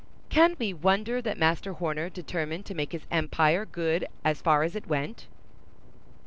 [0.29, 4.75] Can we wonder that Master Horner determined to make his empire good as far as
[4.75, 5.27] it went?